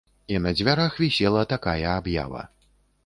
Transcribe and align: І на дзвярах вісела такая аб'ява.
І 0.35 0.37
на 0.45 0.53
дзвярах 0.61 0.97
вісела 1.03 1.43
такая 1.53 1.79
аб'ява. 1.99 2.41